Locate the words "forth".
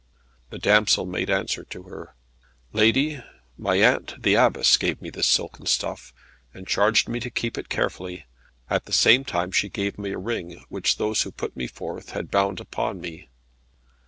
11.67-12.13